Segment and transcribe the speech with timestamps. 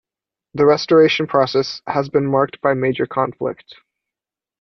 [0.55, 3.75] The restoration process has been marked by major conflict.